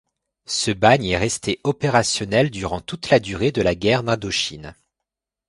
Ce 0.47 0.71
bagne 0.71 1.09
est 1.11 1.17
resté 1.19 1.59
opérationnel 1.63 2.49
pendant 2.49 2.81
toute 2.81 3.11
la 3.11 3.19
durée 3.19 3.51
de 3.51 3.61
la 3.61 3.75
guerre 3.75 4.01
d'Indochine. 4.01 4.73